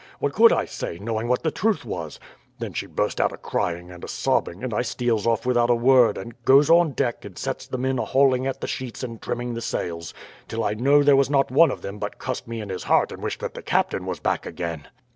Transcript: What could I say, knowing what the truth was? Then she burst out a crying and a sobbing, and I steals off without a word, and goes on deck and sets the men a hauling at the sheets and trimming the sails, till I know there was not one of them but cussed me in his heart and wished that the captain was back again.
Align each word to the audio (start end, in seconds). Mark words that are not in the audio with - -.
What 0.17 0.33
could 0.33 0.51
I 0.51 0.65
say, 0.65 0.97
knowing 0.97 1.27
what 1.27 1.43
the 1.43 1.51
truth 1.51 1.85
was? 1.85 2.19
Then 2.57 2.73
she 2.73 2.87
burst 2.87 3.21
out 3.21 3.31
a 3.31 3.37
crying 3.37 3.91
and 3.91 4.03
a 4.03 4.07
sobbing, 4.07 4.63
and 4.63 4.73
I 4.73 4.81
steals 4.81 5.27
off 5.27 5.45
without 5.45 5.69
a 5.69 5.75
word, 5.75 6.17
and 6.17 6.33
goes 6.43 6.71
on 6.71 6.93
deck 6.93 7.23
and 7.23 7.37
sets 7.37 7.67
the 7.67 7.77
men 7.77 7.99
a 7.99 8.05
hauling 8.05 8.47
at 8.47 8.61
the 8.61 8.67
sheets 8.67 9.03
and 9.03 9.21
trimming 9.21 9.53
the 9.53 9.61
sails, 9.61 10.15
till 10.47 10.63
I 10.63 10.73
know 10.73 11.03
there 11.03 11.15
was 11.15 11.29
not 11.29 11.51
one 11.51 11.69
of 11.69 11.83
them 11.83 11.99
but 11.99 12.17
cussed 12.17 12.47
me 12.47 12.61
in 12.61 12.69
his 12.69 12.85
heart 12.85 13.11
and 13.11 13.21
wished 13.21 13.41
that 13.41 13.53
the 13.53 13.61
captain 13.61 14.07
was 14.07 14.19
back 14.19 14.47
again. 14.47 14.87